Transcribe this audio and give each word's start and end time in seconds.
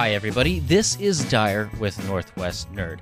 Hi, 0.00 0.12
everybody. 0.12 0.60
This 0.60 0.98
is 0.98 1.28
Dyer 1.28 1.70
with 1.78 2.02
Northwest 2.08 2.72
Nerd. 2.72 3.00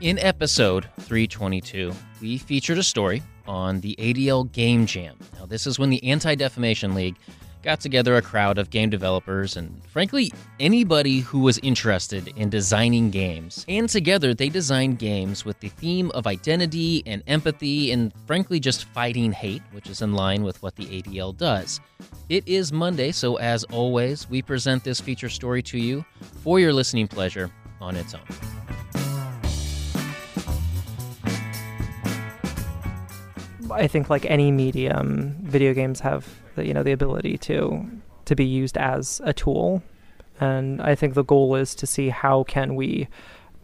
In 0.00 0.18
episode 0.18 0.88
322, 1.00 1.92
we 2.22 2.38
featured 2.38 2.78
a 2.78 2.82
story 2.82 3.22
on 3.46 3.80
the 3.80 3.94
ADL 3.98 4.50
Game 4.50 4.86
Jam. 4.86 5.18
Now, 5.38 5.44
this 5.44 5.66
is 5.66 5.78
when 5.78 5.90
the 5.90 6.02
Anti 6.02 6.36
Defamation 6.36 6.94
League 6.94 7.16
got 7.62 7.80
together 7.80 8.16
a 8.16 8.22
crowd 8.22 8.58
of 8.58 8.70
game 8.70 8.88
developers 8.90 9.56
and, 9.56 9.82
frankly, 9.86 10.32
anybody 10.60 11.20
who 11.20 11.40
was 11.40 11.58
interested 11.58 12.28
in 12.36 12.50
designing 12.50 13.10
games. 13.10 13.64
And 13.68 13.88
together, 13.88 14.32
they 14.32 14.48
designed 14.48 14.98
games 14.98 15.44
with 15.44 15.58
the 15.60 15.68
theme 15.68 16.10
of 16.12 16.26
identity 16.26 17.02
and 17.06 17.22
empathy 17.26 17.90
and, 17.90 18.12
frankly, 18.26 18.60
just 18.60 18.84
fighting 18.84 19.32
hate, 19.32 19.62
which 19.72 19.90
is 19.90 20.02
in 20.02 20.12
line 20.12 20.42
with 20.42 20.62
what 20.62 20.76
the 20.76 20.86
ADL 20.86 21.36
does. 21.36 21.80
It 22.28 22.46
is 22.46 22.72
Monday, 22.72 23.10
so 23.10 23.36
as 23.36 23.64
always, 23.64 24.30
we 24.30 24.40
present 24.42 24.84
this 24.84 25.00
feature 25.00 25.28
story 25.28 25.62
to 25.62 25.78
you 25.78 26.04
for 26.42 26.60
your 26.60 26.72
listening 26.72 27.08
pleasure 27.08 27.50
on 27.80 27.96
its 27.96 28.14
own. 28.14 28.20
I 33.70 33.86
think 33.86 34.08
like 34.08 34.24
any 34.24 34.50
medium, 34.50 35.36
video 35.42 35.74
games 35.74 36.00
have 36.00 36.26
the, 36.58 36.66
you 36.66 36.74
know 36.74 36.82
the 36.82 36.92
ability 36.92 37.38
to 37.38 37.88
to 38.26 38.36
be 38.36 38.44
used 38.44 38.76
as 38.76 39.20
a 39.24 39.32
tool, 39.32 39.82
and 40.38 40.82
I 40.82 40.94
think 40.94 41.14
the 41.14 41.24
goal 41.24 41.54
is 41.54 41.74
to 41.76 41.86
see 41.86 42.10
how 42.10 42.44
can 42.44 42.74
we 42.74 43.08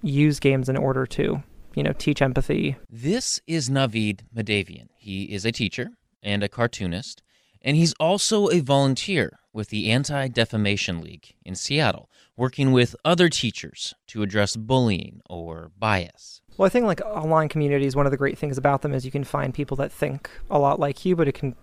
use 0.02 0.40
games 0.40 0.68
in 0.68 0.76
order 0.76 1.06
to 1.06 1.42
you 1.74 1.82
know 1.82 1.92
teach 1.92 2.22
empathy. 2.22 2.76
This 2.90 3.40
is 3.46 3.68
Navid 3.68 4.20
Madavian. 4.34 4.88
He 4.96 5.24
is 5.24 5.44
a 5.44 5.52
teacher 5.52 5.90
and 6.22 6.42
a 6.42 6.48
cartoonist, 6.48 7.22
and 7.60 7.76
he's 7.76 7.92
also 8.00 8.48
a 8.48 8.60
volunteer 8.60 9.38
with 9.52 9.68
the 9.68 9.90
Anti 9.90 10.28
Defamation 10.28 11.00
League 11.00 11.34
in 11.44 11.54
Seattle, 11.54 12.10
working 12.36 12.72
with 12.72 12.96
other 13.04 13.28
teachers 13.28 13.94
to 14.08 14.22
address 14.22 14.56
bullying 14.56 15.20
or 15.28 15.70
bias. 15.78 16.40
Well, 16.56 16.66
I 16.66 16.68
think 16.68 16.86
like 16.86 17.00
online 17.02 17.48
communities, 17.48 17.96
one 17.96 18.06
of 18.06 18.12
the 18.12 18.18
great 18.18 18.38
things 18.38 18.58
about 18.58 18.82
them 18.82 18.94
is 18.94 19.04
you 19.04 19.10
can 19.10 19.24
find 19.24 19.52
people 19.52 19.76
that 19.78 19.90
think 19.90 20.30
a 20.50 20.58
lot 20.58 20.78
like 20.78 21.04
you, 21.04 21.16
but 21.16 21.26
it 21.26 21.32
can 21.32 21.56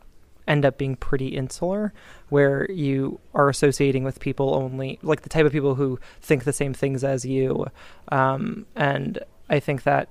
end 0.48 0.66
up 0.66 0.78
being 0.78 0.96
pretty 0.96 1.28
insular, 1.30 1.94
where 2.30 2.70
you 2.72 3.20
are 3.34 3.50
associating 3.50 4.04
with 4.04 4.20
people 4.20 4.56
only 4.56 5.00
like 5.02 5.22
the 5.22 5.30
type 5.30 5.46
of 5.46 5.52
people 5.52 5.76
who 5.76 6.00
think 6.22 6.44
the 6.44 6.54
same 6.54 6.74
things 6.74 7.04
as 7.04 7.26
you. 7.26 7.66
Um, 8.10 8.66
and 8.76 9.20
I 9.50 9.60
think 9.60 9.84
that 9.84 10.10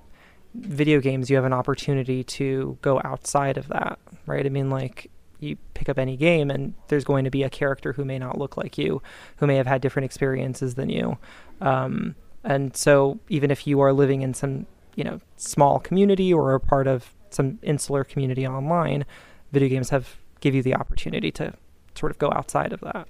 video 0.54 1.00
games, 1.00 1.30
you 1.30 1.36
have 1.36 1.44
an 1.44 1.52
opportunity 1.52 2.24
to 2.24 2.78
go 2.82 3.00
outside 3.04 3.56
of 3.56 3.68
that, 3.68 3.98
right? 4.26 4.44
I 4.44 4.48
mean, 4.48 4.70
like 4.70 5.10
you 5.38 5.56
pick 5.74 5.88
up 5.88 5.98
any 5.98 6.16
game 6.16 6.50
and 6.50 6.74
there's 6.88 7.04
going 7.04 7.24
to 7.24 7.30
be 7.30 7.42
a 7.42 7.50
character 7.50 7.92
who 7.92 8.04
may 8.04 8.18
not 8.18 8.38
look 8.38 8.56
like 8.56 8.76
you, 8.76 9.02
who 9.36 9.46
may 9.46 9.56
have 9.56 9.66
had 9.66 9.80
different 9.80 10.04
experiences 10.04 10.74
than 10.74 10.90
you. 10.90 11.18
Um, 11.60 12.14
and 12.44 12.76
so 12.76 13.18
even 13.28 13.50
if 13.50 13.66
you 13.66 13.80
are 13.80 13.92
living 13.92 14.22
in 14.22 14.34
some, 14.34 14.66
you 14.96 15.04
know, 15.04 15.20
small 15.36 15.78
community 15.78 16.32
or 16.32 16.54
a 16.54 16.60
part 16.60 16.86
of 16.86 17.14
some 17.30 17.58
insular 17.62 18.04
community 18.04 18.46
online, 18.46 19.04
video 19.52 19.68
games 19.68 19.90
have 19.90 20.16
give 20.40 20.54
you 20.54 20.62
the 20.62 20.74
opportunity 20.74 21.30
to 21.30 21.54
sort 21.94 22.10
of 22.10 22.18
go 22.18 22.32
outside 22.32 22.72
of 22.72 22.80
that. 22.80 23.08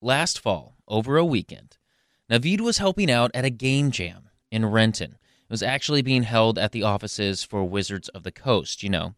Last 0.00 0.38
fall, 0.38 0.76
over 0.86 1.16
a 1.16 1.24
weekend, 1.24 1.76
Navid 2.30 2.60
was 2.60 2.78
helping 2.78 3.10
out 3.10 3.30
at 3.34 3.44
a 3.44 3.50
game 3.50 3.90
jam 3.90 4.28
in 4.50 4.66
Renton. 4.66 5.12
It 5.12 5.50
was 5.50 5.62
actually 5.62 6.02
being 6.02 6.24
held 6.24 6.58
at 6.58 6.72
the 6.72 6.82
offices 6.82 7.42
for 7.42 7.64
Wizards 7.64 8.08
of 8.10 8.22
the 8.22 8.30
Coast, 8.30 8.82
you 8.82 8.90
know, 8.90 9.14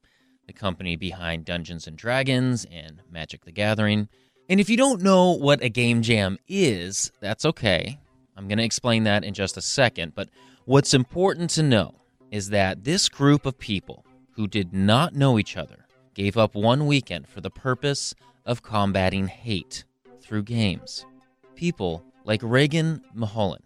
the 0.47 0.53
company 0.53 0.97
behind 0.97 1.45
Dungeons 1.45 1.87
and 1.87 1.97
Dragons 1.97 2.67
and 2.71 3.03
Magic 3.11 3.45
the 3.45 3.53
Gathering. 3.53 4.09
And 4.49 4.61
if 4.61 4.71
you 4.71 4.77
don't 4.77 5.03
know 5.03 5.33
what 5.33 5.63
a 5.63 5.69
game 5.69 6.03
jam 6.03 6.39
is, 6.49 7.11
that's 7.21 7.45
okay. 7.45 7.99
I'm 8.37 8.49
going 8.49 8.59
to 8.59 8.65
explain 8.65 9.05
that 9.05 9.25
in 9.25 9.35
just 9.35 9.57
a 9.57 9.63
second. 9.63 10.15
But 10.15 10.29
what's 10.65 10.95
important 10.95 11.51
to 11.51 11.63
know 11.63 11.95
is 12.31 12.51
that 12.51 12.85
this 12.85 13.09
group 13.09 13.45
of 13.45 13.59
people 13.59 14.05
who 14.33 14.47
did 14.47 14.73
not 14.73 15.15
know 15.15 15.39
each 15.39 15.57
other 15.57 15.87
gave 16.15 16.37
up 16.37 16.55
one 16.55 16.87
weekend 16.87 17.29
for 17.29 17.41
the 17.41 17.51
purpose 17.51 18.15
of 18.45 18.63
combating 18.63 19.29
hate 19.29 19.85
through 20.21 20.43
games. 20.43 21.07
People 21.55 22.05
like 22.25 22.41
Reagan 22.43 23.03
Mulholland. 23.15 23.65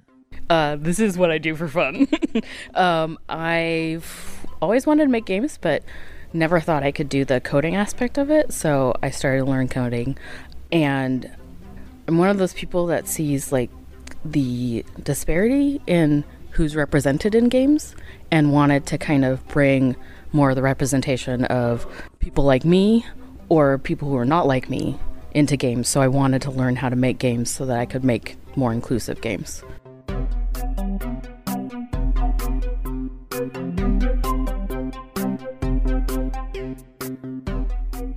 Uh, 0.51 0.77
this 0.77 0.99
is 0.99 1.17
what 1.17 1.31
I 1.31 1.39
do 1.39 1.55
for 1.55 1.69
fun. 1.69 2.09
um, 2.75 3.19
I've 3.29 4.47
always 4.61 4.87
wanted 4.87 5.05
to 5.05 5.11
make 5.11 5.25
games, 5.25 5.59
but 5.61 5.83
never 6.33 6.61
thought 6.61 6.83
I 6.83 6.93
could 6.93 7.09
do 7.09 7.25
the 7.25 7.41
coding 7.41 7.77
aspect 7.77 8.19
of 8.19 8.31
it. 8.31 8.53
So 8.53 8.95
I 9.03 9.11
started 9.11 9.41
to 9.41 9.45
learn 9.45 9.69
coding, 9.69 10.19
and 10.73 11.31
I'm 12.09 12.19
one 12.19 12.29
of 12.29 12.39
those 12.39 12.53
people 12.53 12.87
that 12.87 13.09
sees 13.09 13.53
like 13.53 13.71
the 14.25 14.85
disparity 15.03 15.81
in 15.87 16.25
who's 16.51 16.77
represented 16.77 17.35
in 17.35 17.49
games 17.49 17.95
and 18.31 18.53
wanted 18.53 18.87
to 18.87 18.99
kind 18.99 19.25
of 19.25 19.47
bring 19.49 19.97
more 20.33 20.51
of 20.51 20.57
the 20.57 20.63
representation 20.63 21.45
of 21.47 21.87
people 22.25 22.43
like 22.43 22.65
me 22.65 23.05
or 23.51 23.77
people 23.77 24.09
who 24.09 24.17
are 24.17 24.25
not 24.25 24.47
like 24.47 24.71
me 24.71 24.99
into 25.33 25.59
games. 25.59 25.87
So 25.91 26.01
I 26.01 26.09
wanted 26.09 26.41
to 26.43 26.51
learn 26.51 26.75
how 26.75 26.89
to 26.89 26.97
make 26.97 27.19
games 27.19 27.51
so 27.51 27.67
that 27.67 27.79
I 27.79 27.85
could 27.85 28.03
make 28.03 28.39
more 28.57 28.73
inclusive 28.73 29.21
games. 29.21 29.63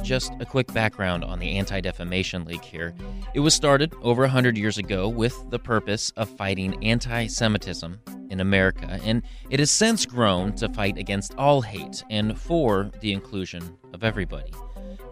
Just 0.02 0.32
a 0.40 0.46
quick 0.46 0.72
background 0.72 1.26
on 1.26 1.40
the 1.40 1.58
Anti 1.58 1.82
Defamation 1.82 2.46
League 2.46 2.64
here. 2.64 2.96
It 3.34 3.42
was 3.42 3.54
started 3.54 3.94
over 4.02 4.22
100 4.22 4.58
years 4.58 4.78
ago 4.78 5.10
with 5.10 5.36
the 5.50 5.60
purpose 5.60 6.12
of 6.12 6.30
fighting 6.30 6.82
anti 6.82 7.28
Semitism 7.28 8.00
in 8.30 8.40
America, 8.40 9.00
and 9.04 9.22
it 9.50 9.60
has 9.60 9.72
since 9.72 10.06
grown 10.06 10.54
to 10.56 10.70
fight 10.70 10.98
against 10.98 11.36
all 11.36 11.62
hate 11.62 12.04
and 12.10 12.38
for 12.38 12.92
the 13.02 13.14
inclusion 13.14 13.78
of 13.94 14.04
everybody. 14.04 14.52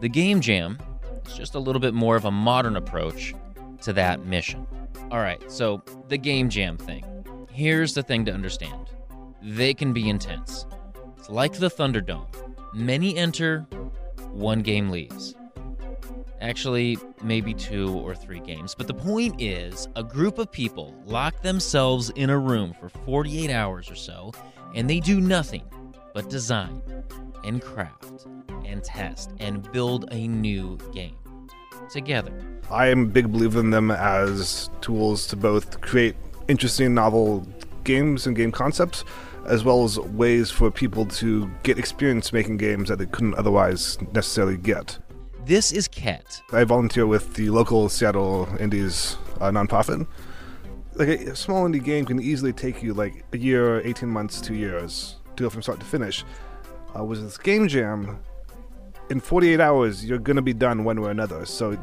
The 0.02 0.10
Game 0.10 0.42
Jam 0.42 0.78
is 1.26 1.36
just 1.36 1.56
a 1.56 1.60
little 1.60 1.80
bit 1.80 1.94
more 1.94 2.16
of 2.16 2.26
a 2.26 2.32
modern 2.32 2.76
approach 2.76 3.34
to 3.82 3.94
that 3.94 4.26
mission. 4.26 4.68
All 5.12 5.20
right, 5.20 5.52
so 5.52 5.84
the 6.08 6.18
Game 6.18 6.50
Jam 6.50 6.78
thing. 6.78 7.06
Here's 7.52 7.94
the 7.94 8.04
thing 8.04 8.26
to 8.26 8.34
understand 8.34 8.90
they 9.42 9.74
can 9.74 9.94
be 9.94 10.10
intense. 10.10 10.66
It's 11.18 11.30
like 11.30 11.54
the 11.54 11.70
Thunderdome. 11.70 12.28
Many 12.74 13.16
enter, 13.16 13.62
one 14.32 14.62
game 14.62 14.90
leaves. 14.90 15.36
Actually, 16.42 16.98
maybe 17.24 17.54
two 17.54 17.98
or 18.00 18.14
three 18.14 18.40
games. 18.40 18.76
But 18.76 18.88
the 18.88 18.94
point 18.94 19.42
is, 19.42 19.88
a 19.96 20.04
group 20.04 20.38
of 20.38 20.52
people 20.52 20.94
lock 21.06 21.42
themselves 21.42 22.10
in 22.12 22.30
a 22.30 22.38
room 22.38 22.74
for 22.80 22.90
48 22.90 23.50
hours 23.50 23.90
or 23.90 23.96
so, 23.96 24.32
and 24.74 24.90
they 24.90 25.00
do 25.00 25.22
nothing 25.22 25.64
but 26.14 26.30
design 26.30 26.82
and 27.44 27.62
craft 27.62 28.28
and 28.66 28.84
test 28.84 29.32
and 29.40 29.72
build 29.72 30.12
a 30.12 30.28
new 30.28 30.78
game 30.94 31.16
together. 31.90 32.34
I 32.70 32.88
am 32.88 33.04
a 33.04 33.08
big 33.08 33.32
believer 33.32 33.60
in 33.60 33.70
them 33.70 33.92
as 33.92 34.70
tools 34.82 35.28
to 35.28 35.36
both 35.36 35.82
create 35.82 36.16
interesting, 36.48 36.94
novel 36.94 37.48
games 37.84 38.28
and 38.28 38.36
game 38.36 38.52
concepts, 38.52 39.04
as 39.46 39.64
well 39.64 39.84
as 39.84 40.00
ways 40.00 40.50
for 40.50 40.72
people 40.72 41.06
to 41.06 41.50
get 41.64 41.78
experience 41.78 42.34
making 42.34 42.58
games 42.58 42.90
that 42.90 42.98
they 42.98 43.06
couldn't 43.06 43.36
otherwise 43.36 43.98
necessarily 44.14 44.58
get. 44.58 44.98
This 45.46 45.72
is 45.72 45.88
Ket. 45.88 46.42
I 46.52 46.64
volunteer 46.64 47.06
with 47.06 47.36
the 47.36 47.52
local 47.52 47.88
Seattle 47.88 48.50
Indies 48.60 49.16
uh, 49.40 49.52
nonprofit. 49.52 50.08
Like 50.96 51.08
a, 51.08 51.36
small 51.36 51.70
indie 51.70 51.84
game 51.84 52.04
can 52.04 52.20
easily 52.20 52.52
take 52.52 52.82
you 52.82 52.96
like 52.96 53.24
a 53.32 53.38
year, 53.38 53.80
18 53.82 54.10
months, 54.10 54.42
two 54.42 54.56
years 54.56 55.18
to 55.36 55.44
go 55.44 55.52
from 55.52 55.62
start 55.62 55.80
to 55.82 55.86
finish. 55.86 56.26
Uh, 56.98 57.04
with 57.04 57.22
this 57.22 57.38
game 57.38 57.68
jam, 57.68 58.18
in 59.12 59.20
48 59.20 59.60
hours, 59.60 60.04
you're 60.04 60.18
going 60.18 60.36
to 60.36 60.42
be 60.42 60.54
done 60.54 60.84
one 60.84 61.00
way 61.00 61.10
or 61.10 61.12
another. 61.12 61.46
So 61.46 61.74
it 61.74 61.80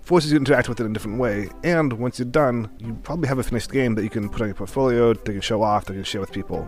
forces 0.00 0.32
you 0.32 0.38
to 0.38 0.40
interact 0.40 0.70
with 0.70 0.80
it 0.80 0.84
in 0.84 0.92
a 0.92 0.94
different 0.94 1.18
way. 1.18 1.50
And 1.64 1.92
once 1.92 2.18
you're 2.18 2.24
done, 2.24 2.70
you 2.78 2.94
probably 3.02 3.28
have 3.28 3.38
a 3.38 3.42
finished 3.42 3.70
game 3.70 3.96
that 3.96 4.02
you 4.02 4.08
can 4.08 4.30
put 4.30 4.40
on 4.40 4.48
your 4.48 4.54
portfolio, 4.54 5.12
that 5.12 5.26
you 5.26 5.34
can 5.34 5.42
show 5.42 5.62
off, 5.62 5.84
that 5.84 5.92
you 5.92 5.98
can 5.98 6.04
share 6.04 6.22
with 6.22 6.32
people. 6.32 6.66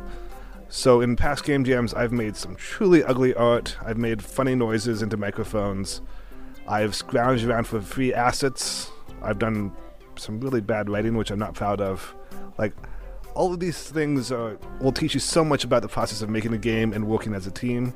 So 0.73 1.01
in 1.01 1.17
past 1.17 1.45
game 1.45 1.65
jams, 1.65 1.93
I've 1.95 2.13
made 2.13 2.37
some 2.37 2.55
truly 2.55 3.03
ugly 3.03 3.35
art. 3.35 3.77
I've 3.85 3.99
made 3.99 4.23
funny 4.23 4.55
noises 4.55 5.03
into 5.03 5.17
microphones. 5.17 6.01
I've 6.67 6.93
scrounged 6.93 7.47
around 7.49 7.65
for 7.65 7.81
free 7.81 8.15
assets. 8.15 8.91
I've 9.23 9.39
done 9.39 9.73
some 10.17 10.41
really 10.41 10.61
bad 10.61 10.89
writing, 10.89 11.17
which 11.17 11.31
I'm 11.31 11.39
not 11.39 11.55
proud 11.55 11.81
of. 11.81 12.15
Like, 12.59 12.75
all 13.35 13.53
of 13.53 13.61
these 13.61 13.91
things 13.91 14.31
are, 14.33 14.59
will 14.81 14.93
teach 14.93 15.15
you 15.15 15.21
so 15.21 15.45
much 15.45 15.65
about 15.65 15.83
the 15.83 15.89
process 15.89 16.23
of 16.23 16.29
making 16.29 16.53
a 16.53 16.59
game 16.59 16.93
and 16.93 17.07
working 17.07 17.35
as 17.35 17.47
a 17.47 17.51
team. 17.51 17.95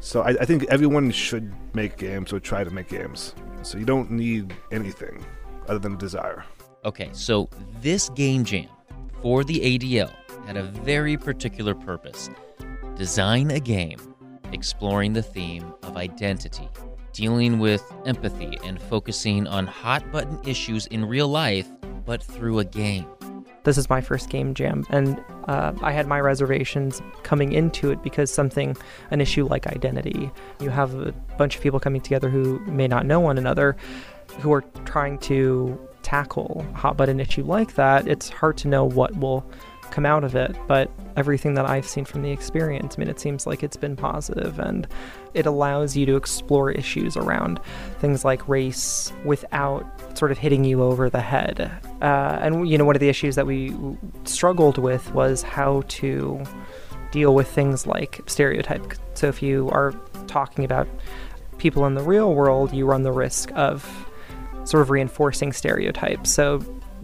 So 0.00 0.22
I, 0.22 0.30
I 0.30 0.44
think 0.44 0.64
everyone 0.68 1.10
should 1.10 1.52
make 1.74 1.96
games 1.96 2.32
or 2.32 2.40
try 2.40 2.64
to 2.64 2.70
make 2.70 2.88
games. 2.88 3.34
So 3.62 3.78
you 3.78 3.84
don't 3.84 4.10
need 4.10 4.54
anything 4.70 5.24
other 5.68 5.78
than 5.78 5.94
a 5.94 5.98
desire. 5.98 6.44
Okay, 6.84 7.08
so 7.12 7.48
this 7.80 8.08
game 8.10 8.44
jam 8.44 8.68
for 9.22 9.42
the 9.42 9.58
ADL 9.58 10.12
had 10.46 10.56
a 10.56 10.62
very 10.62 11.16
particular 11.16 11.74
purpose 11.74 12.30
design 12.94 13.50
a 13.50 13.60
game 13.60 13.98
exploring 14.52 15.12
the 15.12 15.22
theme 15.22 15.74
of 15.82 15.96
identity, 15.96 16.68
dealing 17.16 17.58
with 17.58 17.82
empathy, 18.04 18.58
and 18.62 18.80
focusing 18.80 19.46
on 19.46 19.66
hot 19.66 20.12
button 20.12 20.38
issues 20.46 20.86
in 20.88 21.02
real 21.02 21.26
life, 21.26 21.66
but 22.04 22.22
through 22.22 22.58
a 22.58 22.64
game. 22.64 23.06
this 23.64 23.78
is 23.78 23.88
my 23.88 24.00
first 24.02 24.28
game 24.28 24.52
jam, 24.54 24.84
and 24.90 25.18
uh, 25.48 25.72
I 25.82 25.92
had 25.92 26.06
my 26.06 26.20
reservations 26.20 27.00
coming 27.24 27.52
into 27.52 27.90
it 27.90 28.02
because 28.02 28.30
something, 28.30 28.76
an 29.10 29.20
issue 29.20 29.46
like 29.48 29.66
identity, 29.66 30.30
you 30.60 30.68
have 30.68 30.94
a 30.94 31.12
bunch 31.38 31.56
of 31.56 31.62
people 31.62 31.80
coming 31.80 32.00
together 32.02 32.28
who 32.28 32.60
may 32.66 32.86
not 32.86 33.06
know 33.06 33.18
one 33.18 33.38
another, 33.38 33.76
who 34.40 34.52
are 34.52 34.62
trying 34.84 35.18
to 35.20 35.78
tackle 36.02 36.64
a 36.70 36.76
hot 36.76 36.96
button 36.96 37.18
issue 37.18 37.42
like 37.42 37.74
that. 37.74 38.06
It's 38.06 38.28
hard 38.28 38.56
to 38.58 38.68
know 38.68 38.84
what 38.84 39.16
will 39.16 39.44
come 39.90 40.06
out 40.06 40.24
of 40.24 40.34
it, 40.34 40.56
but 40.66 40.90
everything 41.16 41.54
that 41.54 41.68
I've 41.68 41.86
seen 41.86 42.04
from 42.04 42.22
the 42.22 42.30
experience, 42.30 42.96
I 42.96 43.00
mean, 43.00 43.08
it 43.08 43.18
seems 43.18 43.46
like 43.46 43.62
it's 43.62 43.76
been 43.76 43.96
positive 43.96 44.58
and 44.58 44.86
it 45.34 45.46
allows 45.46 45.96
you 45.96 46.06
to 46.06 46.16
explore 46.16 46.70
issues 46.70 47.16
around 47.16 47.60
things 47.98 48.24
like 48.24 48.48
race 48.48 49.12
without 49.24 49.84
sort 50.16 50.30
of 50.30 50.38
hitting 50.38 50.64
you 50.64 50.82
over 50.82 51.08
the 51.10 51.20
head. 51.20 51.70
Uh, 52.02 52.38
and, 52.40 52.68
you 52.68 52.78
know, 52.78 52.84
one 52.84 52.96
of 52.96 53.00
the 53.00 53.08
issues 53.08 53.34
that 53.36 53.46
we 53.46 53.74
struggled 54.24 54.78
with 54.78 55.12
was 55.12 55.42
how 55.42 55.82
to 55.88 56.42
deal 57.10 57.34
with 57.34 57.48
things 57.48 57.86
like 57.86 58.20
stereotype. 58.26 58.94
So 59.14 59.28
if 59.28 59.42
you 59.42 59.68
are 59.70 59.92
talking 60.26 60.64
about 60.64 60.88
people 61.58 61.86
in 61.86 61.94
the 61.94 62.02
real 62.02 62.34
world, 62.34 62.72
you 62.72 62.84
run 62.86 63.02
the 63.02 63.12
risk 63.12 63.50
of 63.54 63.84
sort 64.64 64.82
of 64.82 64.90
reinforcing 64.90 65.52
stereotypes. 65.52 66.32
So 66.32 66.58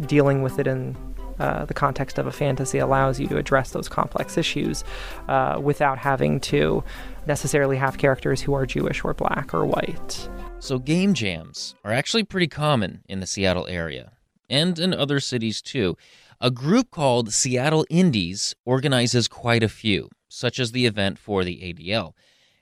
dealing 0.07 0.43
with 0.43 0.59
it 0.59 0.67
in 0.67 0.97
uh, 1.43 1.65
the 1.65 1.75
context 1.75 2.19
of 2.19 2.27
a 2.29 2.33
fantasy 2.33 2.79
allows 2.79 3.19
you 3.19 3.27
to 3.27 3.37
address 3.37 3.73
those 3.73 3.89
complex 3.89 4.39
issues 4.39 4.85
uh, 5.29 5.59
without 5.61 5.99
having 5.99 6.39
to 6.39 6.85
necessarily 7.27 7.77
have 7.77 7.99
characters 7.99 8.41
who 8.41 8.55
are 8.55 8.65
Jewish 8.65 9.05
or 9.05 9.13
black 9.13 9.53
or 9.53 9.67
white. 9.67 10.29
So, 10.61 10.79
game 10.79 11.15
jams 11.15 11.75
are 11.85 11.91
actually 11.91 12.23
pretty 12.23 12.47
common 12.47 13.03
in 13.09 13.19
the 13.19 13.27
Seattle 13.27 13.67
area 13.67 14.13
and 14.49 14.79
in 14.79 14.95
other 14.95 15.19
cities 15.19 15.61
too. 15.61 15.97
A 16.41 16.51
group 16.51 16.93
called 16.93 17.33
Seattle 17.33 17.85
Indies 17.91 18.55
organizes 18.65 19.27
quite 19.27 19.65
a 19.65 19.69
few, 19.69 20.11
such 20.29 20.61
as 20.61 20.71
the 20.71 20.87
event 20.87 21.19
for 21.19 21.43
the 21.43 21.57
ADL, 21.61 22.13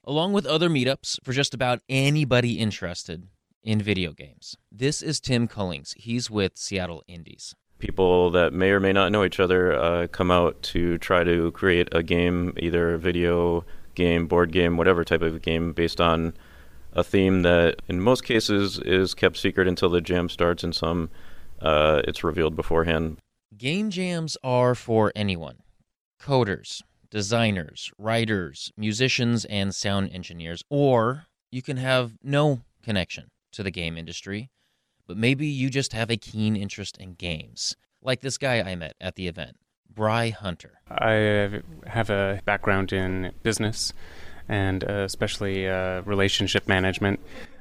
along 0.04 0.32
with 0.32 0.46
other 0.46 0.70
meetups 0.70 1.18
for 1.22 1.34
just 1.34 1.52
about 1.52 1.82
anybody 1.86 2.54
interested 2.58 3.28
in 3.62 3.82
video 3.82 4.12
games. 4.12 4.56
This 4.72 5.02
is 5.02 5.20
Tim 5.20 5.46
Cullings. 5.46 5.94
He's 5.98 6.30
with 6.30 6.56
Seattle 6.56 7.04
Indies 7.06 7.54
people 7.80 8.30
that 8.30 8.52
may 8.52 8.70
or 8.70 8.80
may 8.80 8.92
not 8.92 9.10
know 9.10 9.24
each 9.24 9.40
other 9.40 9.72
uh, 9.72 10.06
come 10.08 10.30
out 10.30 10.60
to 10.62 10.98
try 10.98 11.24
to 11.24 11.50
create 11.52 11.88
a 11.92 12.02
game, 12.02 12.54
either 12.58 12.94
a 12.94 12.98
video 12.98 13.64
game, 13.94 14.26
board 14.26 14.52
game, 14.52 14.76
whatever 14.76 15.04
type 15.04 15.22
of 15.22 15.42
game, 15.42 15.72
based 15.72 16.00
on 16.00 16.34
a 16.92 17.02
theme 17.04 17.42
that, 17.42 17.80
in 17.88 18.00
most 18.00 18.24
cases, 18.24 18.78
is 18.78 19.14
kept 19.14 19.36
secret 19.36 19.66
until 19.68 19.88
the 19.88 20.00
jam 20.00 20.28
starts, 20.28 20.62
and 20.62 20.74
some 20.74 21.10
uh, 21.60 22.02
it's 22.04 22.24
revealed 22.24 22.56
beforehand. 22.56 23.18
Game 23.56 23.90
jams 23.90 24.36
are 24.42 24.74
for 24.74 25.12
anyone 25.14 25.56
coders, 26.20 26.82
designers, 27.10 27.90
writers, 27.98 28.72
musicians, 28.76 29.44
and 29.46 29.74
sound 29.74 30.10
engineers, 30.12 30.62
or 30.68 31.26
you 31.50 31.62
can 31.62 31.76
have 31.78 32.12
no 32.22 32.60
connection 32.82 33.28
to 33.52 33.62
the 33.62 33.70
game 33.70 33.96
industry 33.96 34.50
but 35.10 35.16
maybe 35.16 35.44
you 35.44 35.68
just 35.70 35.92
have 35.92 36.08
a 36.08 36.16
keen 36.16 36.54
interest 36.54 36.96
in 36.96 37.14
games, 37.14 37.74
like 38.00 38.20
this 38.20 38.38
guy 38.38 38.60
I 38.60 38.76
met 38.76 38.94
at 39.00 39.16
the 39.16 39.26
event, 39.26 39.56
Bry 39.92 40.28
Hunter. 40.28 40.74
I 40.88 41.62
have 41.88 42.10
a 42.10 42.40
background 42.44 42.92
in 42.92 43.32
business 43.42 43.92
and 44.48 44.84
uh, 44.84 45.02
especially 45.02 45.68
uh, 45.68 46.02
relationship 46.02 46.68
management. 46.68 47.18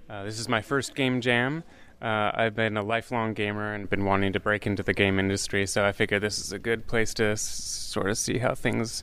Uh, 0.07 0.25
this 0.25 0.37
is 0.39 0.47
my 0.47 0.61
first 0.61 0.93
game 0.93 1.21
jam. 1.21 1.63
Uh, 1.99 2.29
I've 2.35 2.53
been 2.55 2.77
a 2.77 2.83
lifelong 2.83 3.33
gamer 3.33 3.73
and 3.73 3.89
been 3.89 4.05
wanting 4.05 4.31
to 4.33 4.39
break 4.39 4.67
into 4.67 4.83
the 4.83 4.93
game 4.93 5.17
industry, 5.17 5.65
so 5.65 5.83
I 5.83 5.91
figure 5.91 6.19
this 6.19 6.37
is 6.37 6.51
a 6.51 6.59
good 6.59 6.85
place 6.85 7.15
to 7.15 7.29
s- 7.29 7.41
sort 7.41 8.11
of 8.11 8.19
see 8.19 8.37
how 8.37 8.53
things 8.53 9.01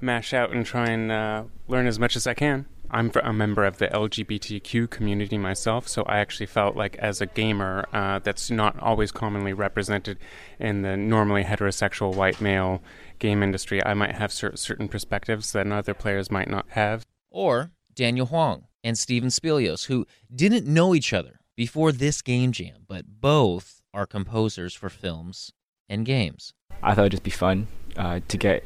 mash 0.00 0.32
out 0.32 0.52
and 0.52 0.64
try 0.64 0.86
and 0.86 1.10
uh, 1.10 1.42
learn 1.66 1.88
as 1.88 1.98
much 1.98 2.14
as 2.14 2.28
I 2.28 2.34
can. 2.34 2.66
I'm 2.90 3.10
a 3.22 3.32
member 3.32 3.64
of 3.64 3.78
the 3.78 3.88
LGBTQ 3.88 4.88
community 4.90 5.36
myself, 5.36 5.86
so 5.88 6.02
I 6.04 6.18
actually 6.18 6.46
felt 6.46 6.76
like 6.76 6.96
as 6.96 7.20
a 7.20 7.26
gamer, 7.26 7.86
uh, 7.92 8.18
that's 8.20 8.50
not 8.50 8.78
always 8.80 9.12
commonly 9.12 9.52
represented 9.52 10.18
in 10.58 10.82
the 10.82 10.96
normally 10.96 11.44
heterosexual 11.44 12.14
white 12.14 12.40
male 12.40 12.82
game 13.18 13.42
industry. 13.42 13.84
I 13.84 13.94
might 13.94 14.14
have 14.14 14.32
cer- 14.32 14.56
certain 14.56 14.88
perspectives 14.88 15.52
that 15.52 15.66
other 15.66 15.94
players 15.94 16.30
might 16.30 16.48
not 16.48 16.66
have. 16.70 17.04
Or 17.30 17.72
Daniel 17.94 18.26
Huang 18.26 18.64
and 18.82 18.98
Steven 18.98 19.28
Spilios, 19.28 19.86
who 19.86 20.06
didn't 20.34 20.66
know 20.66 20.94
each 20.94 21.12
other 21.12 21.40
before 21.56 21.92
this 21.92 22.22
game 22.22 22.52
jam, 22.52 22.84
but 22.86 23.20
both 23.20 23.82
are 23.92 24.06
composers 24.06 24.74
for 24.74 24.88
films 24.88 25.52
and 25.88 26.06
games. 26.06 26.54
I 26.82 26.94
thought 26.94 27.02
it'd 27.02 27.12
just 27.12 27.22
be 27.22 27.30
fun 27.30 27.66
uh, 27.96 28.20
to 28.28 28.36
get 28.36 28.64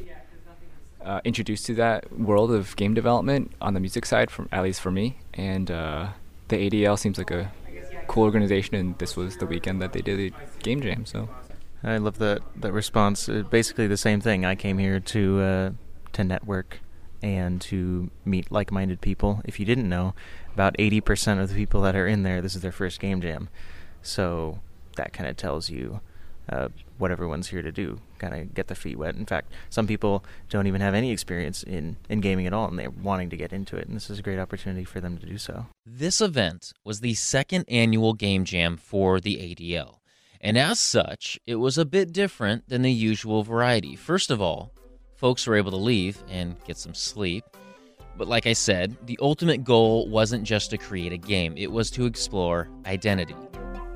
uh, 1.04 1.20
introduced 1.24 1.66
to 1.66 1.74
that 1.74 2.18
world 2.18 2.50
of 2.52 2.74
game 2.76 2.94
development 2.94 3.52
on 3.60 3.74
the 3.74 3.80
music 3.80 4.06
side, 4.06 4.30
from 4.30 4.48
at 4.52 4.62
least 4.62 4.80
for 4.80 4.90
me. 4.90 5.18
And 5.34 5.70
uh, 5.70 6.08
the 6.48 6.70
ADL 6.70 6.98
seems 6.98 7.18
like 7.18 7.30
a 7.30 7.52
cool 8.06 8.24
organization, 8.24 8.74
and 8.74 8.98
this 8.98 9.16
was 9.16 9.36
the 9.36 9.46
weekend 9.46 9.80
that 9.82 9.92
they 9.92 10.00
did 10.00 10.18
the 10.18 10.32
game 10.62 10.80
jam. 10.80 11.06
So 11.06 11.28
I 11.82 11.96
love 11.98 12.18
that 12.18 12.42
that 12.56 12.72
response. 12.72 13.28
Uh, 13.28 13.42
basically, 13.48 13.86
the 13.86 13.96
same 13.96 14.20
thing. 14.20 14.44
I 14.44 14.54
came 14.54 14.78
here 14.78 15.00
to 15.00 15.40
uh, 15.40 15.70
to 16.12 16.24
network 16.24 16.80
and 17.22 17.60
to 17.60 18.10
meet 18.24 18.50
like-minded 18.50 19.00
people. 19.00 19.40
If 19.44 19.60
you 19.60 19.66
didn't 19.66 19.88
know, 19.88 20.12
about 20.52 20.76
80% 20.76 21.40
of 21.40 21.48
the 21.48 21.54
people 21.54 21.80
that 21.82 21.94
are 21.94 22.06
in 22.06 22.24
there, 22.24 22.42
this 22.42 22.56
is 22.56 22.62
their 22.62 22.72
first 22.72 22.98
game 22.98 23.20
jam. 23.20 23.48
So 24.02 24.58
that 24.96 25.12
kind 25.12 25.30
of 25.30 25.36
tells 25.36 25.70
you 25.70 26.00
uh, 26.48 26.68
what 26.98 27.10
everyone's 27.10 27.48
here 27.48 27.62
to 27.62 27.72
do, 27.72 27.98
kind 28.18 28.34
of 28.34 28.54
get 28.54 28.68
their 28.68 28.76
feet 28.76 28.98
wet. 28.98 29.16
In 29.16 29.26
fact, 29.26 29.52
some 29.70 29.86
people 29.86 30.24
don't 30.48 30.66
even 30.66 30.80
have 30.80 30.94
any 30.94 31.10
experience 31.10 31.62
in, 31.62 31.96
in 32.08 32.20
gaming 32.20 32.46
at 32.46 32.52
all, 32.52 32.68
and 32.68 32.78
they're 32.78 32.90
wanting 32.90 33.30
to 33.30 33.36
get 33.36 33.52
into 33.52 33.76
it, 33.76 33.86
and 33.86 33.96
this 33.96 34.10
is 34.10 34.18
a 34.18 34.22
great 34.22 34.38
opportunity 34.38 34.84
for 34.84 35.00
them 35.00 35.18
to 35.18 35.26
do 35.26 35.38
so. 35.38 35.66
This 35.84 36.20
event 36.20 36.72
was 36.84 37.00
the 37.00 37.14
second 37.14 37.64
annual 37.68 38.14
Game 38.14 38.44
Jam 38.44 38.76
for 38.76 39.20
the 39.20 39.36
ADL, 39.36 39.96
and 40.40 40.58
as 40.58 40.80
such, 40.80 41.38
it 41.46 41.56
was 41.56 41.78
a 41.78 41.84
bit 41.84 42.12
different 42.12 42.68
than 42.68 42.82
the 42.82 42.92
usual 42.92 43.42
variety. 43.42 43.96
First 43.96 44.30
of 44.30 44.40
all, 44.40 44.72
folks 45.16 45.46
were 45.46 45.54
able 45.54 45.70
to 45.70 45.76
leave 45.76 46.22
and 46.28 46.56
get 46.64 46.76
some 46.76 46.94
sleep. 46.94 47.44
But 48.16 48.28
like 48.28 48.46
I 48.46 48.52
said, 48.52 48.96
the 49.06 49.18
ultimate 49.22 49.64
goal 49.64 50.08
wasn't 50.08 50.44
just 50.44 50.70
to 50.70 50.78
create 50.78 51.12
a 51.12 51.16
game, 51.16 51.54
it 51.56 51.70
was 51.70 51.90
to 51.92 52.06
explore 52.06 52.68
identity. 52.86 53.36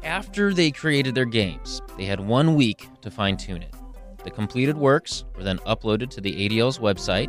After 0.07 0.55
they 0.55 0.71
created 0.71 1.17
their 1.17 1.25
games, 1.25 1.83
they 1.99 2.05
had 2.05 2.21
one 2.21 2.55
week 2.55 2.89
to 3.03 3.11
fine 3.11 3.37
tune 3.37 3.61
it. 3.61 3.75
The 4.23 4.31
completed 4.31 4.77
works 4.77 5.25
were 5.37 5.43
then 5.43 5.59
uploaded 5.67 6.11
to 6.11 6.21
the 6.21 6.49
ADL's 6.49 6.79
website, 6.79 7.29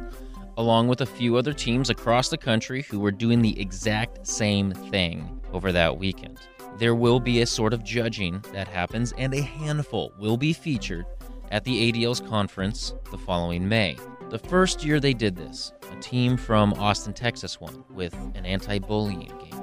along 0.57 0.87
with 0.87 1.01
a 1.01 1.05
few 1.07 1.37
other 1.37 1.53
teams 1.53 1.89
across 1.89 2.29
the 2.29 2.37
country 2.37 2.83
who 2.83 2.99
were 2.99 3.11
doing 3.11 3.41
the 3.41 3.59
exact 3.59 4.27
same 4.27 4.73
thing 4.73 5.41
over 5.53 5.71
that 5.71 5.97
weekend. 5.97 6.39
There 6.77 6.93
will 6.93 7.19
be 7.19 7.41
a 7.41 7.47
sort 7.47 7.73
of 7.73 7.83
judging 7.83 8.45
that 8.53 8.67
happens, 8.67 9.11
and 9.17 9.33
a 9.33 9.41
handful 9.41 10.13
will 10.19 10.37
be 10.37 10.53
featured 10.53 11.07
at 11.49 11.63
the 11.63 11.91
ADL's 11.91 12.21
conference 12.21 12.93
the 13.09 13.17
following 13.17 13.67
May. 13.67 13.97
The 14.29 14.37
first 14.37 14.85
year 14.85 14.99
they 14.99 15.15
did 15.15 15.35
this, 15.35 15.73
a 15.91 15.99
team 15.99 16.37
from 16.37 16.73
Austin, 16.73 17.13
Texas 17.13 17.59
won 17.59 17.83
with 17.89 18.13
an 18.35 18.45
anti 18.45 18.77
bullying 18.77 19.33
game. 19.39 19.56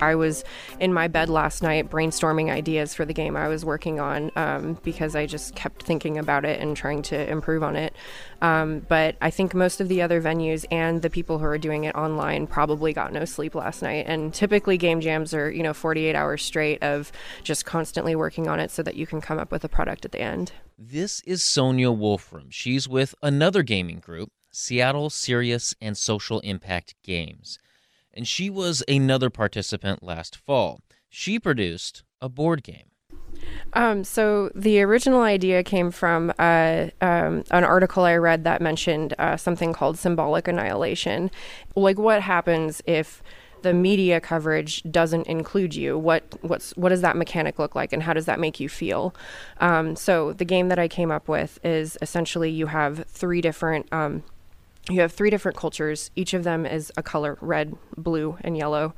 I 0.00 0.14
was 0.14 0.44
in 0.78 0.92
my 0.92 1.08
bed 1.08 1.28
last 1.28 1.62
night 1.62 1.90
brainstorming 1.90 2.50
ideas 2.50 2.94
for 2.94 3.04
the 3.04 3.12
game 3.12 3.36
I 3.36 3.48
was 3.48 3.64
working 3.64 4.00
on 4.00 4.30
um, 4.36 4.78
because 4.82 5.14
I 5.14 5.26
just 5.26 5.54
kept 5.54 5.82
thinking 5.82 6.18
about 6.18 6.44
it 6.44 6.60
and 6.60 6.76
trying 6.76 7.02
to 7.02 7.30
improve 7.30 7.62
on 7.62 7.76
it. 7.76 7.94
Um, 8.42 8.80
but 8.88 9.16
I 9.20 9.30
think 9.30 9.54
most 9.54 9.80
of 9.80 9.88
the 9.88 10.02
other 10.02 10.20
venues 10.20 10.64
and 10.70 11.02
the 11.02 11.10
people 11.10 11.38
who 11.38 11.44
are 11.44 11.58
doing 11.58 11.84
it 11.84 11.94
online 11.94 12.46
probably 12.46 12.92
got 12.92 13.12
no 13.12 13.24
sleep 13.24 13.54
last 13.54 13.82
night. 13.82 14.06
And 14.08 14.32
typically, 14.32 14.78
game 14.78 15.00
jams 15.00 15.34
are, 15.34 15.50
you 15.50 15.62
know, 15.62 15.74
48 15.74 16.14
hours 16.14 16.42
straight 16.42 16.82
of 16.82 17.12
just 17.42 17.64
constantly 17.64 18.16
working 18.16 18.48
on 18.48 18.60
it 18.60 18.70
so 18.70 18.82
that 18.82 18.96
you 18.96 19.06
can 19.06 19.20
come 19.20 19.38
up 19.38 19.52
with 19.52 19.64
a 19.64 19.68
product 19.68 20.04
at 20.04 20.12
the 20.12 20.20
end. 20.20 20.52
This 20.78 21.20
is 21.26 21.44
Sonia 21.44 21.90
Wolfram. 21.90 22.48
She's 22.50 22.88
with 22.88 23.14
another 23.22 23.62
gaming 23.62 24.00
group, 24.00 24.30
Seattle 24.50 25.10
Serious 25.10 25.74
and 25.80 25.96
Social 25.96 26.40
Impact 26.40 26.94
Games 27.02 27.58
and 28.20 28.28
she 28.28 28.50
was 28.50 28.84
another 28.86 29.30
participant 29.30 30.02
last 30.02 30.36
fall. 30.36 30.82
She 31.08 31.38
produced 31.38 32.02
a 32.20 32.28
board 32.28 32.62
game. 32.62 32.90
Um, 33.72 34.04
so 34.04 34.50
the 34.54 34.82
original 34.82 35.22
idea 35.22 35.62
came 35.62 35.90
from 35.90 36.30
uh, 36.38 36.88
um, 37.00 37.44
an 37.50 37.64
article 37.64 38.04
I 38.04 38.16
read 38.16 38.44
that 38.44 38.60
mentioned 38.60 39.14
uh, 39.18 39.38
something 39.38 39.72
called 39.72 39.98
symbolic 39.98 40.48
annihilation. 40.48 41.30
Like, 41.74 41.98
what 41.98 42.20
happens 42.20 42.82
if 42.84 43.22
the 43.62 43.72
media 43.72 44.20
coverage 44.20 44.82
doesn't 44.82 45.26
include 45.26 45.74
you? 45.74 45.96
What 45.96 46.22
what's 46.42 46.76
what 46.76 46.90
does 46.90 47.00
that 47.00 47.16
mechanic 47.16 47.58
look 47.58 47.74
like, 47.74 47.90
and 47.90 48.02
how 48.02 48.12
does 48.12 48.26
that 48.26 48.38
make 48.38 48.60
you 48.60 48.68
feel? 48.68 49.14
Um, 49.62 49.96
so 49.96 50.34
the 50.34 50.44
game 50.44 50.68
that 50.68 50.78
I 50.78 50.88
came 50.88 51.10
up 51.10 51.26
with 51.26 51.58
is 51.64 51.96
essentially 52.02 52.50
you 52.50 52.66
have 52.66 53.06
three 53.08 53.40
different 53.40 53.90
um, 53.90 54.24
you 54.88 55.00
have 55.00 55.12
three 55.12 55.30
different 55.30 55.56
cultures. 55.56 56.10
Each 56.16 56.34
of 56.34 56.44
them 56.44 56.64
is 56.64 56.92
a 56.96 57.02
color 57.02 57.36
red, 57.40 57.76
blue, 57.96 58.38
and 58.40 58.56
yellow. 58.56 58.94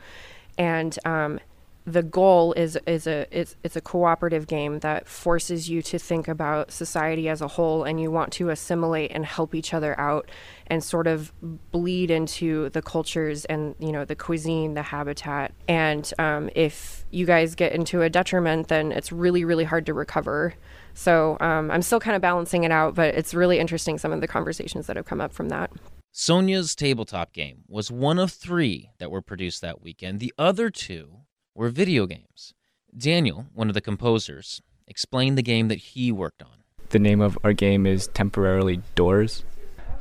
And 0.59 0.97
um, 1.05 1.41
the 1.85 2.03
goal 2.03 2.53
is 2.53 2.79
is 2.87 3.07
a 3.07 3.27
it's 3.37 3.57
it's 3.65 3.75
a 3.75 3.81
cooperative 3.81 4.47
game 4.47 4.79
that 4.81 5.09
forces 5.09 5.69
you 5.69 5.83
to 5.83 5.99
think 5.99 6.29
about 6.29 6.71
society 6.71 7.29
as 7.29 7.41
a 7.41 7.49
whole 7.49 7.83
and 7.83 8.01
you 8.01 8.11
want 8.11 8.33
to 8.33 8.51
assimilate 8.51 9.11
and 9.13 9.27
help 9.27 9.55
each 9.55 9.75
other 9.75 9.99
out 9.99 10.31
and 10.69 10.85
sort 10.85 11.09
of 11.09 11.33
bleed 11.73 12.11
into 12.11 12.69
the 12.71 12.83
cultures 12.83 13.45
and 13.47 13.75
you 13.81 13.91
know 13.91 14.05
the 14.05 14.15
cuisine 14.15 14.75
the 14.75 14.83
habitat. 14.83 15.53
And 15.67 16.11
um, 16.19 16.51
if 16.55 17.05
you 17.11 17.27
guys 17.27 17.55
get 17.57 17.73
into 17.73 18.03
a 18.03 18.11
detriment 18.11 18.69
then 18.69 18.93
it's 18.93 19.11
really 19.11 19.45
really 19.45 19.65
hard 19.65 19.87
to 19.87 19.95
recover. 19.95 20.55
So 20.95 21.39
um, 21.41 21.71
i'm 21.71 21.83
still 21.83 22.01
kind 22.01 22.15
of 22.15 22.23
balancing 22.23 22.65
it 22.65 22.71
out 22.71 22.95
but 22.95 23.15
it's 23.15 23.35
really 23.35 23.59
interesting 23.59 23.99
some 23.99 24.13
of 24.13 24.21
the 24.21 24.29
conversations 24.29 24.87
that 24.87 24.97
have 24.97 25.07
come 25.07 25.21
up 25.21 25.33
from 25.33 25.49
that. 25.49 25.71
Sonia's 26.15 26.75
tabletop 26.75 27.33
game 27.33 27.63
was 27.67 27.91
one 27.91 28.19
of 28.19 28.31
three 28.31 28.91
that 28.99 29.11
were 29.11 29.23
produced 29.23 29.63
that 29.63 29.81
weekend. 29.81 30.21
The 30.21 30.35
other 30.37 30.69
two 30.69 31.22
were 31.55 31.69
video 31.69 32.07
games. 32.07 32.55
Daniel, 32.97 33.47
one 33.55 33.69
of 33.69 33.75
the 33.75 33.81
composers, 33.81 34.63
explained 34.87 35.39
the 35.39 35.43
game 35.43 35.69
that 35.69 35.79
he 35.79 36.13
worked 36.13 36.43
on. 36.43 36.51
The 36.91 36.99
name 36.99 37.21
of 37.21 37.39
our 37.43 37.53
game 37.53 37.87
is 37.87 38.09
Temporarily 38.09 38.83
Doors. 38.95 39.45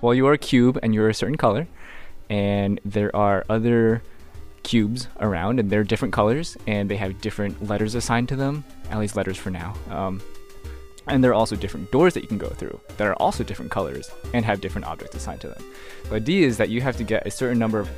Well, 0.02 0.14
you 0.14 0.28
are 0.28 0.34
a 0.34 0.38
cube 0.38 0.80
and 0.82 0.94
you're 0.94 1.10
a 1.10 1.14
certain 1.14 1.38
color, 1.38 1.68
and 2.30 2.80
there 2.84 3.16
are 3.16 3.46
other 3.50 4.02
cubes 4.64 5.08
around, 5.20 5.60
and 5.60 5.70
they're 5.70 5.84
different 5.84 6.14
colors, 6.14 6.58
and 6.68 6.90
they 6.90 6.98
have 6.98 7.22
different 7.22 7.68
letters 7.68 7.96
assigned 7.96 8.30
to 8.30 8.36
them, 8.36 8.64
at 8.90 9.00
least 9.00 9.16
letters 9.16 9.38
for 9.38 9.50
now. 9.50 9.74
Um, 9.90 10.22
and 11.08 11.24
there 11.24 11.32
are 11.32 11.36
also 11.36 11.56
different 11.56 11.92
doors 11.92 12.14
that 12.14 12.22
you 12.22 12.28
can 12.28 12.38
go 12.38 12.50
through 12.50 12.80
that 12.98 13.08
are 13.08 13.16
also 13.16 13.44
different 13.44 13.72
colors 13.72 14.12
and 14.34 14.46
have 14.46 14.62
different 14.62 14.86
objects 14.86 15.16
assigned 15.16 15.42
to 15.42 15.48
them. 15.48 15.64
The 16.10 16.16
idea 16.16 16.48
is 16.48 16.58
that 16.58 16.70
you 16.70 16.82
have 16.82 16.98
to 16.98 17.04
get 17.04 17.26
a 17.26 17.32
certain 17.32 17.58
number 17.58 17.80
of 17.80 17.90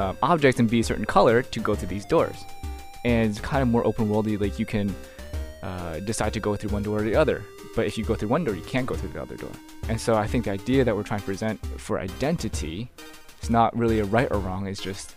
um, 0.00 0.18
objects 0.22 0.60
and 0.60 0.68
be 0.68 0.80
a 0.80 0.84
certain 0.84 1.04
color 1.04 1.42
to 1.42 1.60
go 1.60 1.74
through 1.74 1.88
these 1.88 2.04
doors. 2.04 2.36
And 3.04 3.30
it's 3.30 3.40
kind 3.40 3.62
of 3.62 3.68
more 3.68 3.86
open 3.86 4.08
worldy, 4.08 4.40
like 4.40 4.58
you 4.58 4.66
can 4.66 4.94
uh, 5.62 6.00
decide 6.00 6.32
to 6.34 6.40
go 6.40 6.56
through 6.56 6.70
one 6.70 6.82
door 6.82 6.98
or 6.98 7.02
the 7.02 7.16
other. 7.16 7.42
But 7.76 7.86
if 7.86 7.96
you 7.96 8.04
go 8.04 8.14
through 8.14 8.28
one 8.28 8.44
door, 8.44 8.54
you 8.54 8.62
can't 8.62 8.86
go 8.86 8.94
through 8.94 9.10
the 9.10 9.22
other 9.22 9.36
door. 9.36 9.52
And 9.88 10.00
so 10.00 10.14
I 10.14 10.26
think 10.26 10.44
the 10.44 10.52
idea 10.52 10.84
that 10.84 10.94
we're 10.94 11.02
trying 11.02 11.20
to 11.20 11.26
present 11.26 11.64
for 11.78 11.98
identity 11.98 12.90
is 13.42 13.50
not 13.50 13.76
really 13.76 14.00
a 14.00 14.04
right 14.04 14.28
or 14.30 14.38
wrong, 14.38 14.66
it's 14.66 14.82
just 14.82 15.14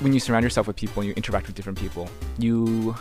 when 0.00 0.12
you 0.12 0.20
surround 0.20 0.44
yourself 0.44 0.66
with 0.66 0.76
people 0.76 1.00
and 1.00 1.08
you 1.08 1.14
interact 1.16 1.46
with 1.46 1.56
different 1.56 1.78
people, 1.78 2.08
you 2.38 2.94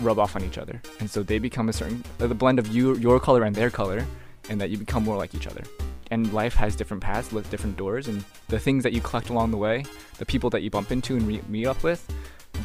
rub 0.00 0.18
off 0.18 0.36
on 0.36 0.44
each 0.44 0.58
other, 0.58 0.80
and 1.00 1.10
so 1.10 1.22
they 1.22 1.38
become 1.38 1.68
a 1.68 1.72
certain 1.72 2.04
the 2.18 2.28
blend 2.28 2.58
of 2.58 2.66
you, 2.68 2.96
your 2.96 3.18
color 3.18 3.44
and 3.44 3.54
their 3.54 3.70
color, 3.70 4.04
and 4.50 4.60
that 4.60 4.70
you 4.70 4.76
become 4.76 5.02
more 5.02 5.16
like 5.16 5.34
each 5.34 5.46
other. 5.46 5.62
And 6.10 6.32
life 6.32 6.54
has 6.54 6.76
different 6.76 7.02
paths 7.02 7.30
different 7.50 7.76
doors, 7.76 8.06
and 8.08 8.22
the 8.48 8.58
things 8.58 8.82
that 8.84 8.92
you 8.92 9.00
collect 9.00 9.30
along 9.30 9.50
the 9.50 9.56
way, 9.56 9.84
the 10.18 10.26
people 10.26 10.50
that 10.50 10.62
you 10.62 10.70
bump 10.70 10.92
into 10.92 11.16
and 11.16 11.26
re- 11.26 11.42
meet 11.48 11.66
up 11.66 11.82
with, 11.82 12.06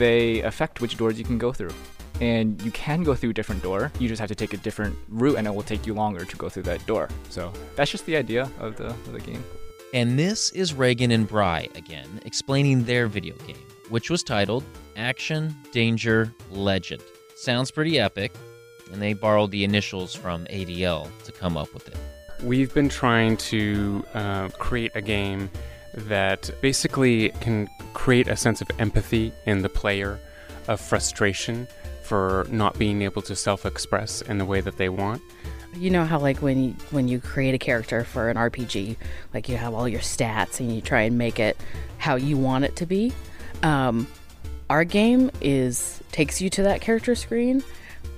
they 0.01 0.41
affect 0.41 0.81
which 0.81 0.97
doors 0.97 1.19
you 1.19 1.23
can 1.23 1.37
go 1.37 1.53
through. 1.53 1.73
And 2.19 2.61
you 2.61 2.71
can 2.71 3.03
go 3.03 3.15
through 3.15 3.31
a 3.31 3.33
different 3.33 3.63
door. 3.63 3.91
You 3.99 4.07
just 4.07 4.19
have 4.19 4.29
to 4.29 4.35
take 4.35 4.53
a 4.53 4.57
different 4.57 4.95
route, 5.09 5.37
and 5.37 5.47
it 5.47 5.53
will 5.53 5.63
take 5.63 5.85
you 5.85 5.93
longer 5.93 6.25
to 6.25 6.35
go 6.37 6.49
through 6.49 6.63
that 6.63 6.85
door. 6.85 7.07
So 7.29 7.53
that's 7.75 7.91
just 7.91 8.05
the 8.05 8.15
idea 8.15 8.49
of 8.59 8.77
the 8.77 8.87
of 8.87 9.13
the 9.13 9.19
game. 9.19 9.43
And 9.93 10.17
this 10.17 10.51
is 10.51 10.73
Reagan 10.73 11.11
and 11.11 11.27
Bry 11.27 11.67
again, 11.75 12.21
explaining 12.25 12.83
their 12.83 13.07
video 13.07 13.35
game, 13.47 13.57
which 13.89 14.09
was 14.09 14.23
titled 14.23 14.63
Action, 14.95 15.55
Danger, 15.71 16.33
Legend. 16.49 17.03
Sounds 17.35 17.71
pretty 17.71 17.99
epic, 17.99 18.31
and 18.91 19.01
they 19.01 19.13
borrowed 19.13 19.51
the 19.51 19.63
initials 19.63 20.15
from 20.15 20.45
ADL 20.45 21.09
to 21.25 21.31
come 21.31 21.57
up 21.57 21.73
with 21.73 21.87
it. 21.87 21.97
We've 22.43 22.73
been 22.73 22.89
trying 22.89 23.37
to 23.37 24.05
uh, 24.13 24.49
create 24.49 24.91
a 24.95 25.01
game 25.01 25.49
that 25.93 26.49
basically 26.61 27.29
can 27.41 27.69
create 27.93 28.27
a 28.27 28.35
sense 28.35 28.61
of 28.61 28.69
empathy 28.79 29.31
in 29.45 29.61
the 29.61 29.69
player, 29.69 30.19
of 30.67 30.79
frustration 30.79 31.67
for 32.03 32.45
not 32.49 32.77
being 32.77 33.01
able 33.01 33.21
to 33.21 33.35
self-express 33.35 34.21
in 34.23 34.37
the 34.37 34.45
way 34.45 34.61
that 34.61 34.77
they 34.77 34.89
want. 34.89 35.21
You 35.75 35.89
know 35.89 36.03
how 36.03 36.19
like 36.19 36.41
when 36.41 36.63
you, 36.63 36.75
when 36.91 37.07
you 37.07 37.19
create 37.19 37.53
a 37.53 37.57
character 37.57 38.03
for 38.03 38.29
an 38.29 38.37
RPG, 38.37 38.97
like 39.33 39.47
you 39.47 39.55
have 39.57 39.73
all 39.73 39.87
your 39.87 40.01
stats 40.01 40.59
and 40.59 40.73
you 40.73 40.81
try 40.81 41.01
and 41.03 41.17
make 41.17 41.39
it 41.39 41.57
how 41.97 42.15
you 42.15 42.37
want 42.37 42.65
it 42.65 42.75
to 42.77 42.85
be. 42.85 43.13
Um, 43.63 44.07
our 44.69 44.83
game 44.83 45.31
is 45.39 46.01
takes 46.11 46.41
you 46.41 46.49
to 46.49 46.63
that 46.63 46.81
character 46.81 47.15
screen, 47.15 47.63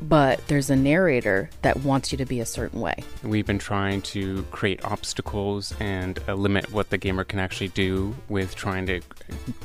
but 0.02 0.46
there's 0.48 0.70
a 0.70 0.76
narrator 0.76 1.50
that 1.62 1.78
wants 1.82 2.12
you 2.12 2.18
to 2.18 2.26
be 2.26 2.40
a 2.40 2.46
certain 2.46 2.82
way. 2.82 2.96
We've 3.24 3.46
been 3.46 3.60
trying 3.60 4.02
to 4.04 4.44
create 4.52 4.84
obstacles 4.84 5.74
and 5.80 6.20
uh, 6.28 6.34
limit 6.34 6.72
what 6.72 6.90
the 6.90 6.98
gamer 6.98 7.24
can 7.24 7.40
actually 7.40 7.70
do 7.70 8.16
with 8.30 8.56
trying 8.56 8.86
to 8.88 9.02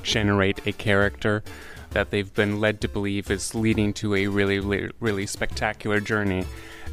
generate 0.03 0.67
a 0.67 0.73
character 0.73 1.43
that 1.91 2.11
they've 2.11 2.33
been 2.35 2.61
led 2.61 2.81
to 2.83 2.89
believe 2.89 3.31
is 3.31 3.55
leading 3.55 3.93
to 3.95 4.15
a 4.15 4.27
really, 4.27 4.59
really, 4.61 4.91
really 5.01 5.27
spectacular 5.27 6.01
journey. 6.01 6.45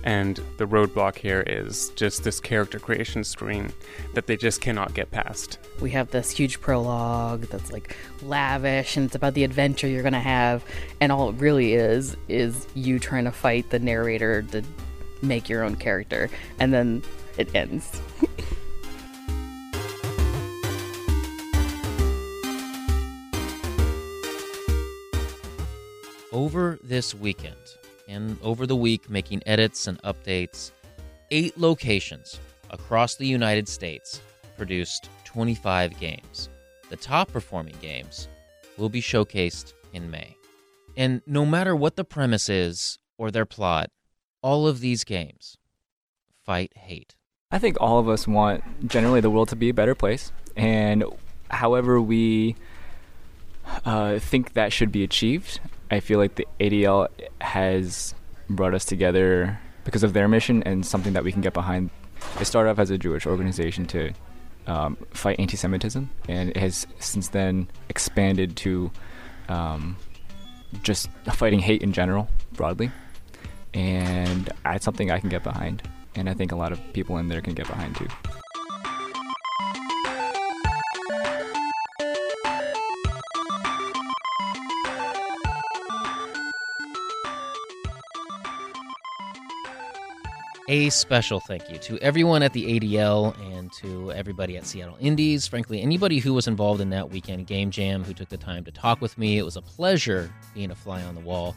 And 0.05 0.39
the 0.57 0.67
roadblock 0.67 1.17
here 1.17 1.43
is 1.47 1.89
just 1.95 2.23
this 2.23 2.39
character 2.39 2.77
creation 2.77 3.23
screen 3.23 3.73
that 4.13 4.27
they 4.27 4.37
just 4.37 4.61
cannot 4.61 4.93
get 4.93 5.09
past. 5.09 5.57
We 5.81 5.89
have 5.91 6.11
this 6.11 6.29
huge 6.29 6.61
prologue 6.61 7.41
that's 7.47 7.71
like 7.71 7.97
lavish 8.21 8.97
and 8.97 9.07
it's 9.07 9.15
about 9.15 9.33
the 9.33 9.43
adventure 9.43 9.87
you're 9.87 10.03
going 10.03 10.13
to 10.13 10.19
have. 10.19 10.63
And 11.01 11.11
all 11.11 11.29
it 11.29 11.35
really 11.37 11.73
is, 11.73 12.15
is 12.27 12.67
you 12.75 12.99
trying 12.99 13.25
to 13.25 13.31
fight 13.31 13.71
the 13.71 13.79
narrator 13.79 14.43
to 14.43 14.63
make 15.23 15.49
your 15.49 15.63
own 15.63 15.75
character. 15.75 16.29
And 16.59 16.71
then 16.71 17.01
it 17.39 17.53
ends. 17.55 17.99
Over 26.31 26.77
this 26.83 27.15
weekend, 27.15 27.55
and 28.07 28.37
over 28.41 28.65
the 28.65 28.75
week 28.75 29.09
making 29.09 29.41
edits 29.45 29.87
and 29.87 30.01
updates, 30.03 30.71
eight 31.31 31.57
locations 31.57 32.39
across 32.69 33.15
the 33.15 33.27
United 33.27 33.67
States 33.67 34.21
produced 34.57 35.09
25 35.25 35.99
games. 35.99 36.49
The 36.89 36.95
top 36.95 37.31
performing 37.31 37.75
games 37.81 38.27
will 38.77 38.89
be 38.89 39.01
showcased 39.01 39.73
in 39.93 40.09
May. 40.11 40.37
And 40.97 41.21
no 41.25 41.45
matter 41.45 41.75
what 41.75 41.95
the 41.95 42.05
premise 42.05 42.49
is 42.49 42.99
or 43.17 43.31
their 43.31 43.45
plot, 43.45 43.89
all 44.41 44.67
of 44.67 44.79
these 44.79 45.03
games 45.03 45.57
fight 46.43 46.71
hate. 46.77 47.15
I 47.51 47.59
think 47.59 47.77
all 47.79 47.99
of 47.99 48.07
us 48.07 48.27
want 48.27 48.87
generally 48.87 49.21
the 49.21 49.29
world 49.29 49.49
to 49.49 49.55
be 49.55 49.69
a 49.69 49.73
better 49.73 49.95
place, 49.95 50.31
and 50.55 51.03
however 51.49 52.01
we 52.01 52.55
uh, 53.85 54.19
think 54.19 54.53
that 54.53 54.73
should 54.73 54.91
be 54.91 55.03
achieved, 55.03 55.59
I 55.91 55.99
feel 55.99 56.19
like 56.19 56.35
the 56.35 56.47
ADL 56.59 57.07
has 57.41 58.15
brought 58.49 58.73
us 58.73 58.85
together 58.85 59.59
because 59.83 60.03
of 60.03 60.13
their 60.13 60.27
mission 60.27 60.63
and 60.63 60.85
something 60.85 61.13
that 61.13 61.23
we 61.23 61.31
can 61.31 61.41
get 61.41 61.53
behind. 61.53 61.89
It 62.39 62.45
started 62.45 62.71
off 62.71 62.79
as 62.79 62.89
a 62.89 62.97
Jewish 62.97 63.25
organization 63.25 63.85
to 63.87 64.13
um, 64.67 64.97
fight 65.11 65.39
anti-Semitism, 65.39 66.09
and 66.27 66.49
it 66.49 66.57
has 66.57 66.87
since 66.99 67.29
then 67.29 67.67
expanded 67.89 68.55
to 68.57 68.91
um, 69.47 69.95
just 70.81 71.09
fighting 71.33 71.59
hate 71.59 71.83
in 71.83 71.93
general, 71.93 72.27
broadly. 72.53 72.91
And 73.73 74.49
that's 74.63 74.85
something 74.85 75.11
I 75.11 75.19
can 75.19 75.29
get 75.29 75.43
behind, 75.43 75.83
and 76.15 76.29
I 76.29 76.33
think 76.33 76.51
a 76.51 76.55
lot 76.55 76.71
of 76.71 76.81
people 76.93 77.17
in 77.17 77.29
there 77.29 77.41
can 77.41 77.53
get 77.53 77.67
behind 77.67 77.95
too. 77.95 78.07
A 90.67 90.89
special 90.89 91.39
thank 91.39 91.69
you 91.69 91.77
to 91.77 91.99
everyone 91.99 92.41
at 92.41 92.53
the 92.53 92.79
ADL 92.79 93.39
and 93.53 93.71
to 93.73 94.11
everybody 94.13 94.57
at 94.57 94.65
Seattle 94.65 94.97
Indies. 94.99 95.45
Frankly, 95.45 95.79
anybody 95.79 96.17
who 96.17 96.33
was 96.33 96.47
involved 96.47 96.81
in 96.81 96.89
that 96.89 97.11
weekend 97.11 97.45
game 97.45 97.69
jam 97.69 98.03
who 98.03 98.15
took 98.15 98.29
the 98.29 98.37
time 98.37 98.63
to 98.65 98.71
talk 98.71 98.99
with 98.99 99.15
me. 99.15 99.37
It 99.37 99.45
was 99.45 99.57
a 99.57 99.61
pleasure 99.61 100.33
being 100.55 100.71
a 100.71 100.75
fly 100.75 101.03
on 101.03 101.13
the 101.13 101.21
wall 101.21 101.55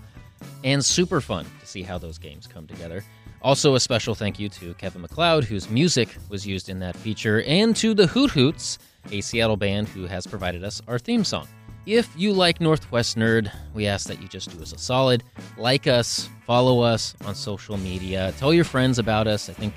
and 0.63 0.85
super 0.85 1.23
fun 1.23 1.47
to 1.61 1.67
see 1.67 1.83
how 1.83 1.97
those 1.97 2.19
games 2.19 2.47
come 2.47 2.67
together. 2.67 3.03
Also, 3.41 3.77
a 3.77 3.81
special 3.81 4.15
thank 4.15 4.39
you 4.39 4.51
to 4.51 4.75
Kevin 4.75 5.01
MacLeod, 5.01 5.45
whose 5.45 5.71
music 5.71 6.15
was 6.29 6.47
used 6.47 6.69
in 6.69 6.79
that 6.81 6.95
feature, 6.95 7.41
and 7.45 7.75
to 7.77 7.95
the 7.95 8.09
Hoot 8.09 8.31
Hoots, 8.33 8.79
a 9.11 9.23
Seattle 9.23 9.57
band 9.57 9.89
who 9.89 10.05
has 10.05 10.27
provided 10.27 10.63
us 10.63 10.83
our 10.87 10.99
theme 10.99 11.25
song. 11.25 11.49
If 11.89 12.13
you 12.19 12.35
like 12.35 12.61
Northwest 12.61 13.17
Nerd, 13.17 13.51
we 13.73 13.87
ask 13.87 14.09
that 14.09 14.21
you 14.21 14.29
just 14.29 14.55
do 14.55 14.63
us 14.63 14.75
a 14.75 14.79
solid. 14.79 15.25
Like 15.57 15.87
us, 15.87 16.29
follow 16.47 16.83
us 16.83 17.15
on 17.25 17.35
social 17.35 17.79
media, 17.79 18.35
tell 18.37 18.53
your 18.53 18.65
friends 18.65 18.99
about 18.99 19.27
us. 19.27 19.49
I 19.49 19.55
think 19.55 19.73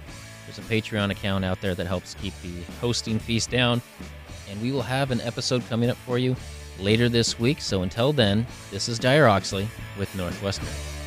there's 0.46 0.60
a 0.60 0.62
Patreon 0.64 1.12
account 1.12 1.46
out 1.46 1.62
there 1.62 1.74
that 1.74 1.88
helps 1.88 2.16
keep 2.16 2.34
the 2.42 2.64
hosting 2.82 3.18
fees 3.18 3.48
down. 3.48 3.82
And 4.50 4.62
we 4.62 4.74
will 4.74 4.82
have 4.82 5.12
an 5.12 5.22
episode 5.22 5.64
coming 5.70 5.90
up 5.90 5.96
for 6.06 6.18
you 6.18 6.36
later 6.82 7.08
this 7.08 7.40
week. 7.40 7.62
So 7.62 7.82
until 7.82 8.12
then, 8.12 8.46
this 8.72 8.90
is 8.90 9.00
Dyer 9.00 9.28
Oxley 9.28 9.70
with 9.98 10.14
Northwest 10.14 10.60
Nerd. 10.60 11.01